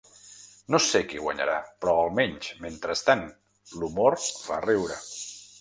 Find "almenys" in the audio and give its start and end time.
2.05-2.49